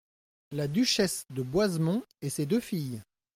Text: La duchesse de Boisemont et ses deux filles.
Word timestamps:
La 0.51 0.67
duchesse 0.67 1.25
de 1.29 1.43
Boisemont 1.43 2.01
et 2.23 2.31
ses 2.31 2.47
deux 2.47 2.59
filles. 2.59 3.03